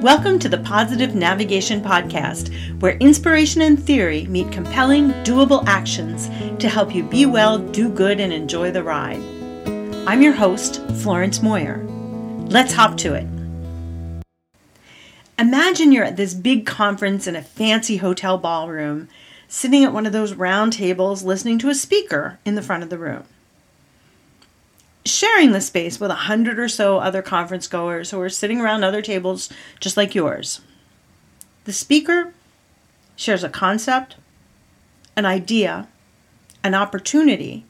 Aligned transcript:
Welcome 0.00 0.38
to 0.38 0.48
the 0.48 0.56
Positive 0.56 1.14
Navigation 1.14 1.82
Podcast, 1.82 2.48
where 2.80 2.96
inspiration 3.00 3.60
and 3.60 3.78
theory 3.78 4.24
meet 4.28 4.50
compelling, 4.50 5.10
doable 5.24 5.62
actions 5.66 6.30
to 6.58 6.70
help 6.70 6.94
you 6.94 7.02
be 7.02 7.26
well, 7.26 7.58
do 7.58 7.90
good, 7.90 8.18
and 8.18 8.32
enjoy 8.32 8.70
the 8.70 8.82
ride. 8.82 9.20
I'm 10.08 10.22
your 10.22 10.32
host, 10.32 10.80
Florence 11.02 11.42
Moyer. 11.42 11.84
Let's 12.46 12.72
hop 12.72 12.96
to 12.98 13.12
it. 13.12 13.26
Imagine 15.38 15.92
you're 15.92 16.04
at 16.04 16.16
this 16.16 16.32
big 16.32 16.64
conference 16.64 17.26
in 17.26 17.36
a 17.36 17.42
fancy 17.42 17.98
hotel 17.98 18.38
ballroom, 18.38 19.06
sitting 19.48 19.84
at 19.84 19.92
one 19.92 20.06
of 20.06 20.14
those 20.14 20.32
round 20.32 20.72
tables 20.72 21.24
listening 21.24 21.58
to 21.58 21.68
a 21.68 21.74
speaker 21.74 22.38
in 22.46 22.54
the 22.54 22.62
front 22.62 22.82
of 22.82 22.88
the 22.88 22.96
room 22.96 23.24
sharing 25.10 25.52
the 25.52 25.60
space 25.60 26.00
with 26.00 26.10
a 26.10 26.26
hundred 26.26 26.58
or 26.58 26.68
so 26.68 26.98
other 26.98 27.22
conference 27.22 27.66
goers 27.66 28.10
who 28.10 28.20
are 28.20 28.28
sitting 28.28 28.60
around 28.60 28.84
other 28.84 29.02
tables 29.02 29.50
just 29.80 29.96
like 29.96 30.14
yours. 30.14 30.60
The 31.64 31.72
speaker 31.72 32.32
shares 33.16 33.44
a 33.44 33.48
concept, 33.48 34.16
an 35.16 35.26
idea, 35.26 35.88
an 36.64 36.74
opportunity 36.74 37.64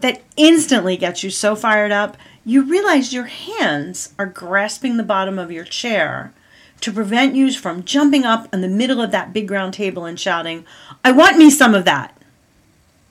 that 0.00 0.22
instantly 0.36 0.96
gets 0.96 1.22
you 1.22 1.30
so 1.30 1.56
fired 1.56 1.92
up 1.92 2.16
you 2.48 2.62
realize 2.62 3.12
your 3.12 3.26
hands 3.26 4.14
are 4.18 4.24
grasping 4.24 4.96
the 4.96 5.02
bottom 5.02 5.38
of 5.38 5.52
your 5.52 5.64
chair 5.64 6.32
to 6.80 6.90
prevent 6.90 7.34
you 7.34 7.52
from 7.52 7.84
jumping 7.84 8.24
up 8.24 8.48
in 8.54 8.62
the 8.62 8.68
middle 8.68 9.02
of 9.02 9.10
that 9.10 9.34
big 9.34 9.50
round 9.50 9.74
table 9.74 10.06
and 10.06 10.18
shouting, 10.18 10.64
I 11.04 11.12
want 11.12 11.36
me 11.36 11.50
some 11.50 11.74
of 11.74 11.84
that. 11.84 12.16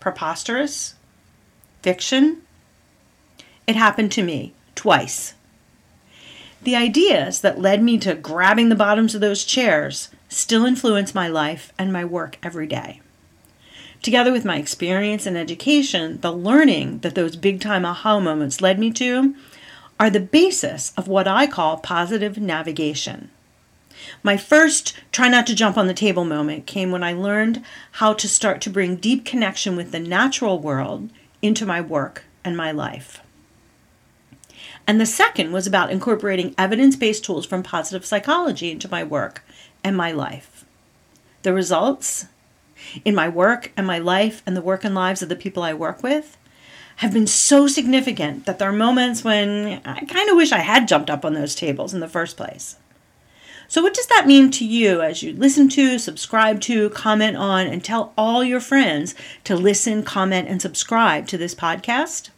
Preposterous? 0.00 0.94
Fiction? 1.82 2.42
It 3.70 3.76
happened 3.76 4.10
to 4.12 4.24
me 4.24 4.52
twice. 4.74 5.34
The 6.64 6.74
ideas 6.74 7.40
that 7.42 7.60
led 7.60 7.80
me 7.80 7.98
to 7.98 8.16
grabbing 8.16 8.68
the 8.68 8.74
bottoms 8.74 9.14
of 9.14 9.20
those 9.20 9.44
chairs 9.44 10.08
still 10.28 10.66
influence 10.66 11.14
my 11.14 11.28
life 11.28 11.72
and 11.78 11.92
my 11.92 12.04
work 12.04 12.36
every 12.42 12.66
day. 12.66 13.00
Together 14.02 14.32
with 14.32 14.44
my 14.44 14.56
experience 14.56 15.24
and 15.24 15.38
education, 15.38 16.20
the 16.20 16.32
learning 16.32 16.98
that 17.02 17.14
those 17.14 17.36
big 17.36 17.60
time 17.60 17.84
aha 17.84 18.18
moments 18.18 18.60
led 18.60 18.80
me 18.80 18.90
to 18.90 19.36
are 20.00 20.10
the 20.10 20.18
basis 20.18 20.92
of 20.96 21.06
what 21.06 21.28
I 21.28 21.46
call 21.46 21.76
positive 21.76 22.38
navigation. 22.38 23.30
My 24.24 24.36
first 24.36 24.96
try 25.12 25.28
not 25.28 25.46
to 25.46 25.54
jump 25.54 25.78
on 25.78 25.86
the 25.86 25.94
table 25.94 26.24
moment 26.24 26.66
came 26.66 26.90
when 26.90 27.04
I 27.04 27.12
learned 27.12 27.64
how 27.92 28.14
to 28.14 28.26
start 28.26 28.60
to 28.62 28.68
bring 28.70 28.96
deep 28.96 29.24
connection 29.24 29.76
with 29.76 29.92
the 29.92 30.00
natural 30.00 30.58
world 30.58 31.08
into 31.40 31.64
my 31.64 31.80
work 31.80 32.24
and 32.44 32.56
my 32.56 32.72
life. 32.72 33.22
And 34.86 35.00
the 35.00 35.06
second 35.06 35.52
was 35.52 35.66
about 35.66 35.90
incorporating 35.90 36.54
evidence 36.58 36.96
based 36.96 37.24
tools 37.24 37.46
from 37.46 37.62
positive 37.62 38.04
psychology 38.04 38.70
into 38.70 38.90
my 38.90 39.04
work 39.04 39.44
and 39.84 39.96
my 39.96 40.12
life. 40.12 40.64
The 41.42 41.52
results 41.52 42.26
in 43.04 43.14
my 43.14 43.28
work 43.28 43.72
and 43.76 43.86
my 43.86 43.98
life 43.98 44.42
and 44.46 44.56
the 44.56 44.62
work 44.62 44.84
and 44.84 44.94
lives 44.94 45.22
of 45.22 45.28
the 45.28 45.36
people 45.36 45.62
I 45.62 45.74
work 45.74 46.02
with 46.02 46.36
have 46.96 47.14
been 47.14 47.26
so 47.26 47.66
significant 47.66 48.44
that 48.44 48.58
there 48.58 48.68
are 48.68 48.72
moments 48.72 49.24
when 49.24 49.80
I 49.86 50.04
kind 50.04 50.28
of 50.28 50.36
wish 50.36 50.52
I 50.52 50.58
had 50.58 50.88
jumped 50.88 51.08
up 51.08 51.24
on 51.24 51.34
those 51.34 51.54
tables 51.54 51.94
in 51.94 52.00
the 52.00 52.08
first 52.08 52.36
place. 52.36 52.76
So, 53.68 53.82
what 53.82 53.94
does 53.94 54.08
that 54.08 54.26
mean 54.26 54.50
to 54.50 54.66
you 54.66 55.00
as 55.00 55.22
you 55.22 55.32
listen 55.32 55.68
to, 55.70 55.98
subscribe 55.98 56.60
to, 56.62 56.90
comment 56.90 57.36
on, 57.36 57.68
and 57.68 57.84
tell 57.84 58.12
all 58.18 58.42
your 58.42 58.60
friends 58.60 59.14
to 59.44 59.54
listen, 59.54 60.02
comment, 60.02 60.48
and 60.48 60.60
subscribe 60.60 61.28
to 61.28 61.38
this 61.38 61.54
podcast? 61.54 62.30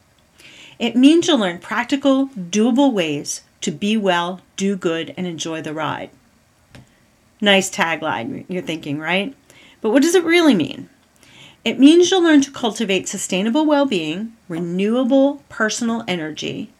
It 0.83 0.97
means 0.97 1.29
you'll 1.29 1.39
learn 1.39 1.61
practical, 1.61 2.27
doable 2.31 2.93
ways 2.93 3.43
to 3.61 3.71
be 3.71 3.97
well, 3.97 4.41
do 4.57 4.75
good, 4.75 5.15
and 5.17 5.29
enjoy 5.29 5.63
the 5.63 5.73
ride. 5.73 6.11
Nice 7.41 7.71
tagline, 7.71 8.45
you're 8.49 8.63
thinking, 8.63 8.99
right? 8.99 9.33
But 9.81 9.91
what 9.91 10.03
does 10.03 10.17
it 10.17 10.25
really 10.25 10.57
mean? 10.57 10.89
It 11.65 11.79
means 11.79 12.11
you'll 12.11 12.25
learn 12.25 12.41
to 12.41 12.51
cultivate 12.51 13.07
sustainable 13.07 13.65
well 13.65 13.87
being, 13.87 14.33
renewable 14.49 15.45
personal 15.49 16.03
energy, 16.09 16.73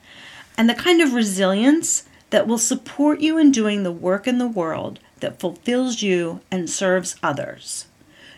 and 0.59 0.69
the 0.69 0.75
kind 0.75 1.01
of 1.01 1.15
resilience 1.15 2.03
that 2.31 2.49
will 2.49 2.59
support 2.59 3.21
you 3.21 3.39
in 3.39 3.53
doing 3.53 3.85
the 3.85 3.93
work 3.93 4.27
in 4.27 4.39
the 4.39 4.49
world 4.49 4.99
that 5.21 5.39
fulfills 5.39 6.03
you 6.03 6.41
and 6.51 6.69
serves 6.69 7.15
others, 7.23 7.87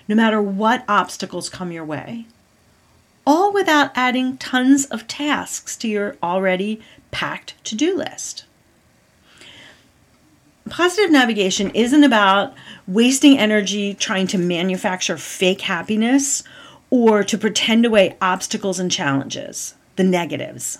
no 0.08 0.14
matter 0.14 0.42
what 0.42 0.84
obstacles 0.88 1.48
come 1.48 1.72
your 1.72 1.86
way 1.86 2.26
all 3.26 3.52
without 3.52 3.90
adding 3.94 4.36
tons 4.36 4.84
of 4.86 5.06
tasks 5.06 5.76
to 5.76 5.88
your 5.88 6.16
already 6.22 6.80
packed 7.10 7.54
to 7.64 7.74
do 7.74 7.96
list. 7.96 8.44
Positive 10.68 11.10
navigation 11.10 11.70
isn't 11.70 12.04
about 12.04 12.54
wasting 12.86 13.38
energy 13.38 13.94
trying 13.94 14.26
to 14.28 14.38
manufacture 14.38 15.16
fake 15.16 15.62
happiness 15.62 16.42
or 16.90 17.22
to 17.22 17.36
pretend 17.36 17.84
away 17.84 18.16
obstacles 18.20 18.78
and 18.78 18.90
challenges, 18.90 19.74
the 19.96 20.04
negatives. 20.04 20.78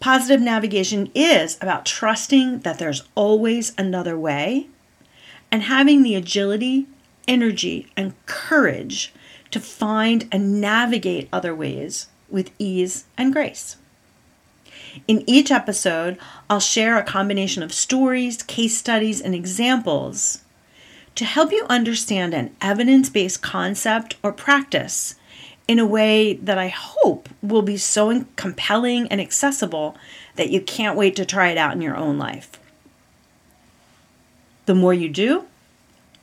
Positive 0.00 0.40
navigation 0.40 1.10
is 1.14 1.56
about 1.62 1.86
trusting 1.86 2.60
that 2.60 2.78
there's 2.78 3.04
always 3.14 3.72
another 3.78 4.18
way 4.18 4.66
and 5.50 5.62
having 5.62 6.02
the 6.02 6.14
agility, 6.14 6.86
energy, 7.26 7.90
and 7.96 8.12
courage 8.26 9.14
to 9.54 9.60
find 9.60 10.26
and 10.32 10.60
navigate 10.60 11.28
other 11.32 11.54
ways 11.54 12.08
with 12.28 12.50
ease 12.58 13.04
and 13.16 13.32
grace. 13.32 13.76
In 15.06 15.22
each 15.28 15.52
episode, 15.52 16.18
I'll 16.50 16.58
share 16.58 16.98
a 16.98 17.04
combination 17.04 17.62
of 17.62 17.72
stories, 17.72 18.42
case 18.42 18.76
studies, 18.76 19.20
and 19.20 19.32
examples 19.32 20.40
to 21.14 21.24
help 21.24 21.52
you 21.52 21.64
understand 21.70 22.34
an 22.34 22.52
evidence 22.60 23.08
based 23.08 23.42
concept 23.42 24.16
or 24.24 24.32
practice 24.32 25.14
in 25.68 25.78
a 25.78 25.86
way 25.86 26.32
that 26.34 26.58
I 26.58 26.66
hope 26.66 27.28
will 27.40 27.62
be 27.62 27.76
so 27.76 28.24
compelling 28.34 29.06
and 29.06 29.20
accessible 29.20 29.96
that 30.34 30.50
you 30.50 30.60
can't 30.60 30.98
wait 30.98 31.14
to 31.14 31.24
try 31.24 31.50
it 31.50 31.58
out 31.58 31.74
in 31.74 31.80
your 31.80 31.96
own 31.96 32.18
life. 32.18 32.58
The 34.66 34.74
more 34.74 34.94
you 34.94 35.08
do, 35.08 35.44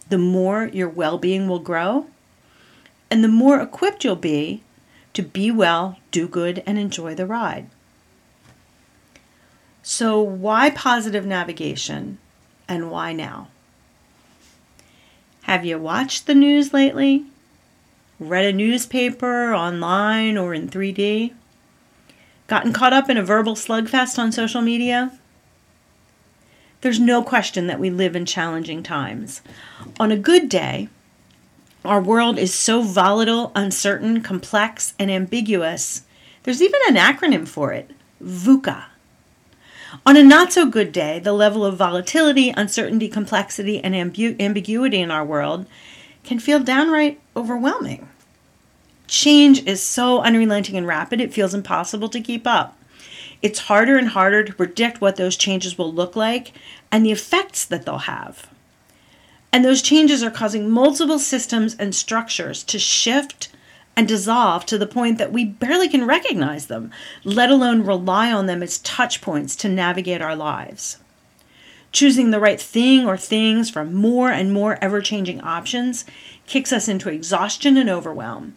the 0.09 0.17
more 0.17 0.65
your 0.65 0.89
well 0.89 1.17
being 1.17 1.47
will 1.47 1.59
grow 1.59 2.07
and 3.11 3.23
the 3.23 3.27
more 3.27 3.61
equipped 3.61 4.03
you'll 4.03 4.15
be 4.15 4.63
to 5.13 5.21
be 5.21 5.51
well, 5.51 5.99
do 6.11 6.27
good, 6.27 6.63
and 6.65 6.79
enjoy 6.79 7.13
the 7.13 7.25
ride. 7.25 7.67
So, 9.83 10.21
why 10.21 10.69
positive 10.69 11.25
navigation 11.25 12.17
and 12.67 12.89
why 12.89 13.11
now? 13.11 13.49
Have 15.43 15.65
you 15.65 15.77
watched 15.77 16.27
the 16.27 16.35
news 16.35 16.73
lately? 16.73 17.25
Read 18.19 18.45
a 18.45 18.53
newspaper 18.53 19.53
online 19.53 20.37
or 20.37 20.53
in 20.53 20.69
3D? 20.69 21.33
Gotten 22.47 22.71
caught 22.71 22.93
up 22.93 23.09
in 23.09 23.17
a 23.17 23.23
verbal 23.23 23.55
slugfest 23.55 24.17
on 24.17 24.31
social 24.31 24.61
media? 24.61 25.11
There's 26.81 26.99
no 26.99 27.23
question 27.23 27.67
that 27.67 27.79
we 27.79 27.89
live 27.89 28.15
in 28.15 28.25
challenging 28.25 28.83
times. 28.83 29.41
On 29.99 30.11
a 30.11 30.17
good 30.17 30.47
day, 30.47 30.87
our 31.83 32.01
world 32.01 32.37
is 32.37 32.53
so 32.53 32.81
volatile, 32.81 33.51
uncertain, 33.55 34.21
complex, 34.21 34.93
and 34.99 35.09
ambiguous. 35.09 36.03
There's 36.43 36.61
even 36.61 36.79
an 36.87 36.95
acronym 36.95 37.47
for 37.47 37.73
it 37.73 37.89
VUCA. 38.23 38.85
On 40.05 40.15
a 40.15 40.23
not 40.23 40.53
so 40.53 40.65
good 40.65 40.91
day, 40.91 41.19
the 41.19 41.33
level 41.33 41.65
of 41.65 41.77
volatility, 41.77 42.49
uncertainty, 42.49 43.09
complexity, 43.09 43.83
and 43.83 43.93
ambu- 43.93 44.39
ambiguity 44.39 44.99
in 44.99 45.11
our 45.11 45.25
world 45.25 45.65
can 46.23 46.39
feel 46.39 46.59
downright 46.59 47.19
overwhelming. 47.35 48.07
Change 49.07 49.65
is 49.65 49.81
so 49.81 50.21
unrelenting 50.21 50.77
and 50.77 50.87
rapid, 50.87 51.19
it 51.19 51.33
feels 51.33 51.53
impossible 51.53 52.09
to 52.09 52.21
keep 52.21 52.47
up. 52.47 52.77
It's 53.41 53.59
harder 53.59 53.97
and 53.97 54.09
harder 54.09 54.43
to 54.43 54.53
predict 54.53 55.01
what 55.01 55.15
those 55.15 55.35
changes 55.35 55.77
will 55.77 55.91
look 55.91 56.15
like 56.15 56.53
and 56.91 57.05
the 57.05 57.11
effects 57.11 57.65
that 57.65 57.85
they'll 57.85 57.97
have. 57.97 58.50
And 59.53 59.65
those 59.65 59.81
changes 59.81 60.23
are 60.23 60.31
causing 60.31 60.69
multiple 60.69 61.19
systems 61.19 61.75
and 61.75 61.93
structures 61.93 62.63
to 62.63 62.79
shift 62.79 63.49
and 63.95 64.07
dissolve 64.07 64.65
to 64.65 64.77
the 64.77 64.87
point 64.87 65.17
that 65.17 65.33
we 65.33 65.43
barely 65.43 65.89
can 65.89 66.05
recognize 66.05 66.67
them, 66.67 66.91
let 67.23 67.49
alone 67.49 67.85
rely 67.85 68.31
on 68.31 68.45
them 68.45 68.63
as 68.63 68.79
touch 68.79 69.21
points 69.21 69.55
to 69.57 69.69
navigate 69.69 70.21
our 70.21 70.35
lives. 70.35 70.97
Choosing 71.91 72.31
the 72.31 72.39
right 72.39 72.61
thing 72.61 73.05
or 73.05 73.17
things 73.17 73.69
from 73.69 73.93
more 73.93 74.31
and 74.31 74.53
more 74.53 74.77
ever 74.81 75.01
changing 75.01 75.41
options 75.41 76.05
kicks 76.47 76.71
us 76.71 76.87
into 76.87 77.09
exhaustion 77.09 77.75
and 77.75 77.89
overwhelm. 77.89 78.55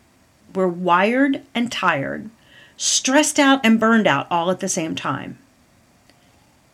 We're 0.54 0.68
wired 0.68 1.42
and 1.52 1.72
tired, 1.72 2.30
stressed 2.76 3.40
out 3.40 3.60
and 3.66 3.80
burned 3.80 4.06
out 4.06 4.28
all 4.30 4.52
at 4.52 4.60
the 4.60 4.68
same 4.68 4.94
time. 4.94 5.38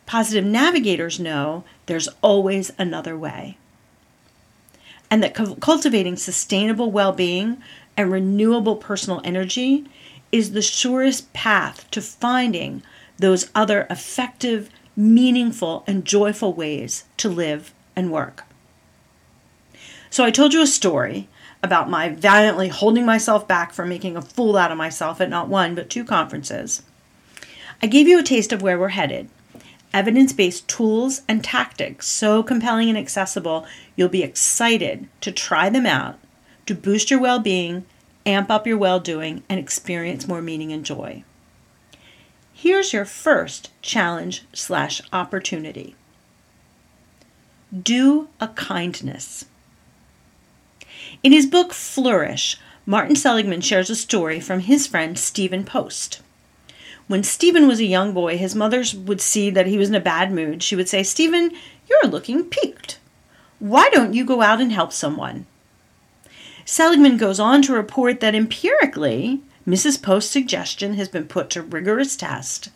Positive 0.04 0.44
navigators 0.44 1.18
know 1.18 1.64
there's 1.86 2.08
always 2.20 2.72
another 2.78 3.16
way 3.16 3.56
and 5.10 5.22
that 5.22 5.34
cultivating 5.34 6.16
sustainable 6.16 6.90
well 6.90 7.12
being 7.12 7.60
and 7.96 8.12
renewable 8.12 8.76
personal 8.76 9.20
energy 9.24 9.84
is 10.32 10.52
the 10.52 10.62
surest 10.62 11.32
path 11.32 11.90
to 11.90 12.00
finding 12.00 12.82
those 13.18 13.50
other 13.54 13.86
effective, 13.90 14.70
meaningful, 14.96 15.84
and 15.86 16.04
joyful 16.04 16.52
ways 16.52 17.04
to 17.16 17.28
live 17.28 17.74
and 17.96 18.12
work. 18.12 18.44
So, 20.08 20.24
I 20.24 20.30
told 20.30 20.52
you 20.52 20.62
a 20.62 20.66
story 20.66 21.28
about 21.62 21.90
my 21.90 22.08
valiantly 22.08 22.68
holding 22.68 23.04
myself 23.04 23.46
back 23.46 23.72
from 23.72 23.88
making 23.88 24.16
a 24.16 24.22
fool 24.22 24.56
out 24.56 24.72
of 24.72 24.78
myself 24.78 25.20
at 25.20 25.28
not 25.28 25.48
one 25.48 25.74
but 25.74 25.90
two 25.90 26.04
conferences. 26.04 26.82
I 27.82 27.86
gave 27.86 28.08
you 28.08 28.18
a 28.18 28.22
taste 28.22 28.52
of 28.52 28.62
where 28.62 28.78
we're 28.78 28.88
headed 28.88 29.28
evidence 29.92 30.32
based 30.32 30.68
tools 30.68 31.22
and 31.28 31.42
tactics 31.42 32.08
so 32.08 32.42
compelling 32.42 32.88
and 32.88 32.98
accessible, 32.98 33.66
you'll 33.96 34.08
be 34.08 34.22
excited 34.22 35.08
to 35.20 35.32
try 35.32 35.68
them 35.68 35.86
out 35.86 36.18
to 36.66 36.74
boost 36.74 37.10
your 37.10 37.20
well 37.20 37.38
being, 37.38 37.84
amp 38.24 38.50
up 38.50 38.66
your 38.66 38.78
well 38.78 39.00
doing, 39.00 39.42
and 39.48 39.58
experience 39.58 40.28
more 40.28 40.42
meaning 40.42 40.72
and 40.72 40.84
joy. 40.84 41.24
Here's 42.52 42.92
your 42.92 43.04
first 43.04 43.70
challenge 43.82 44.44
slash 44.52 45.00
opportunity 45.12 45.96
do 47.82 48.28
a 48.40 48.48
kindness. 48.48 49.44
In 51.22 51.32
his 51.32 51.46
book 51.46 51.72
Flourish, 51.72 52.58
Martin 52.84 53.14
Seligman 53.14 53.60
shares 53.60 53.90
a 53.90 53.96
story 53.96 54.40
from 54.40 54.60
his 54.60 54.86
friend 54.86 55.18
Stephen 55.18 55.64
Post. 55.64 56.20
When 57.10 57.24
Stephen 57.24 57.66
was 57.66 57.80
a 57.80 57.84
young 57.84 58.12
boy, 58.12 58.38
his 58.38 58.54
mother 58.54 58.84
would 58.94 59.20
see 59.20 59.50
that 59.50 59.66
he 59.66 59.76
was 59.76 59.88
in 59.88 59.96
a 59.96 60.00
bad 60.00 60.30
mood. 60.30 60.62
She 60.62 60.76
would 60.76 60.88
say, 60.88 61.02
Stephen, 61.02 61.50
you're 61.88 62.08
looking 62.08 62.44
peaked. 62.44 63.00
Why 63.58 63.90
don't 63.90 64.14
you 64.14 64.24
go 64.24 64.42
out 64.42 64.60
and 64.60 64.70
help 64.70 64.92
someone? 64.92 65.46
Seligman 66.64 67.16
goes 67.16 67.40
on 67.40 67.62
to 67.62 67.72
report 67.72 68.20
that 68.20 68.36
empirically, 68.36 69.40
Mrs. 69.66 70.00
Post's 70.00 70.30
suggestion 70.30 70.94
has 70.94 71.08
been 71.08 71.24
put 71.24 71.50
to 71.50 71.62
rigorous 71.62 72.14
test, 72.14 72.68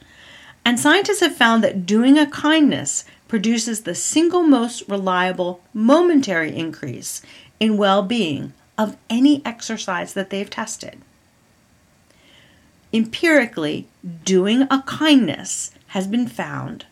and 0.65 0.81
scientists 0.81 1.21
have 1.21 1.37
found 1.37 1.63
that 1.63 1.87
doing 1.87 2.19
a 2.19 2.27
kindness 2.27 3.05
produces 3.29 3.83
the 3.83 3.95
single 3.95 4.43
most 4.43 4.83
reliable 4.89 5.61
momentary 5.73 6.53
increase 6.57 7.23
in 7.61 7.77
well 7.77 8.03
being 8.03 8.53
of 8.77 8.97
any 9.09 9.47
exercise 9.47 10.13
that 10.15 10.31
they've 10.31 10.51
tested 10.51 11.01
empirically, 12.95 13.89
doing 14.25 14.63
a 14.71 14.83
kindness 14.87 15.73
has 15.89 16.07
been 16.07 16.29
found 16.29 16.87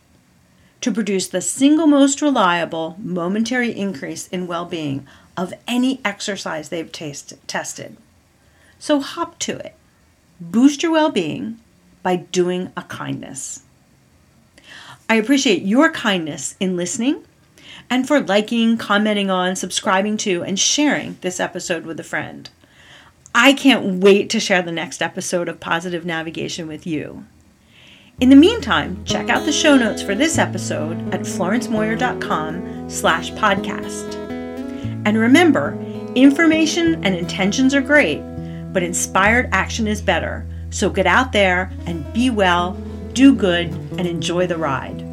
to 0.81 0.91
produce 0.91 1.29
the 1.29 1.41
single 1.41 1.87
most 1.87 2.21
reliable 2.21 2.97
momentary 2.99 3.71
increase 3.71 4.27
in 4.29 4.49
well 4.49 4.65
being 4.65 5.07
of 5.37 5.55
any 5.69 6.01
exercise 6.05 6.69
they've 6.69 6.91
taste, 6.91 7.35
tested. 7.47 7.97
So 8.79 9.01
hop 9.01 9.39
to 9.41 9.57
it. 9.59 9.75
Boost 10.41 10.83
your 10.83 10.93
well 10.93 11.11
being 11.11 11.61
by 12.03 12.17
doing 12.17 12.73
a 12.77 12.83
kindness. 12.83 13.63
I 15.09 15.15
appreciate 15.15 15.63
your 15.63 15.93
kindness 15.93 16.57
in 16.59 16.77
listening 16.77 17.25
and 17.89 18.09
for 18.09 18.21
liking, 18.21 18.77
commenting 18.77 19.31
on, 19.31 19.55
subscribing 19.55 20.17
to, 20.19 20.43
and 20.43 20.59
sharing 20.59 21.17
this 21.21 21.39
episode 21.39 21.85
with 21.85 22.01
a 22.01 22.05
friend. 22.05 22.51
I 23.35 23.55
can't 23.55 24.03
wait 24.03 24.29
to 24.31 24.41
share 24.41 24.61
the 24.61 24.73
next 24.73 25.01
episode 25.01 25.49
of 25.49 25.59
Positive 25.59 26.05
Navigation 26.05 26.69
with 26.69 26.87
you. 26.87 27.25
In 28.21 28.29
the 28.29 28.37
meantime, 28.37 29.03
check 29.07 29.31
out 29.31 29.47
the 29.47 29.53
show 29.53 29.75
notes 29.75 30.03
for 30.03 30.15
this 30.15 30.37
episode 30.37 30.99
at 31.15 31.23
florencemoyer.com 31.23 32.91
slash 32.91 33.33
podcast. 33.33 34.15
And 35.07 35.17
remember, 35.17 35.79
information 36.15 37.03
and 37.05 37.15
intentions 37.15 37.75
are 37.75 37.81
great, 37.81 38.21
but 38.73 38.83
inspired 38.83 39.49
action 39.53 39.89
is 39.89 40.03
better. 40.03 40.47
So 40.69 40.91
get 40.91 41.07
out 41.07 41.33
there 41.33 41.73
and 41.87 42.11
be 42.13 42.29
well, 42.29 42.75
do 43.15 43.35
good, 43.35 43.69
and 43.97 44.07
enjoy 44.07 44.47
the 44.47 44.59
ride. 44.59 45.12